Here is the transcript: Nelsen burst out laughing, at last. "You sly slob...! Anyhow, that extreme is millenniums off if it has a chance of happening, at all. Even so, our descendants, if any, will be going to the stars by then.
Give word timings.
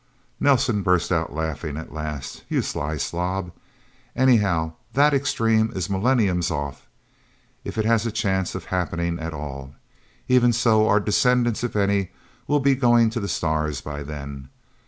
Nelsen 0.39 0.81
burst 0.81 1.11
out 1.11 1.31
laughing, 1.31 1.77
at 1.77 1.93
last. 1.93 2.43
"You 2.49 2.63
sly 2.63 2.97
slob...! 2.97 3.51
Anyhow, 4.15 4.73
that 4.93 5.13
extreme 5.13 5.71
is 5.75 5.91
millenniums 5.91 6.49
off 6.49 6.87
if 7.63 7.77
it 7.77 7.85
has 7.85 8.03
a 8.07 8.11
chance 8.11 8.55
of 8.55 8.65
happening, 8.73 9.19
at 9.19 9.31
all. 9.31 9.75
Even 10.27 10.53
so, 10.53 10.87
our 10.87 10.99
descendants, 10.99 11.63
if 11.63 11.75
any, 11.75 12.09
will 12.47 12.59
be 12.59 12.73
going 12.73 13.11
to 13.11 13.19
the 13.19 13.27
stars 13.27 13.79
by 13.79 14.01
then. 14.01 14.49